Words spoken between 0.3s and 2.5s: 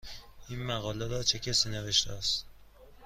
این مقاله را چه کسی نوشته است؟